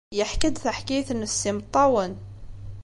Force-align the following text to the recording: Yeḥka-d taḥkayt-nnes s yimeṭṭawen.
Yeḥka-d 0.17 0.57
taḥkayt-nnes 0.63 1.33
s 1.39 1.41
yimeṭṭawen. 1.47 2.13